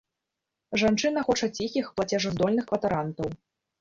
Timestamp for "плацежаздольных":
1.99-2.65